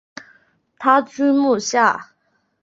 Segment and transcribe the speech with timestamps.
[0.79, 2.11] 他居墓下。